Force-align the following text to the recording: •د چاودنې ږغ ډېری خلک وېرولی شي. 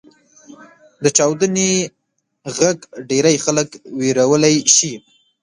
•د 1.03 1.05
چاودنې 1.17 1.69
ږغ 2.55 2.77
ډېری 3.09 3.35
خلک 3.45 3.69
وېرولی 3.99 4.55
شي. 4.75 4.93